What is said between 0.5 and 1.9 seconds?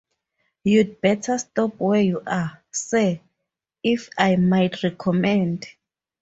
You’d better stop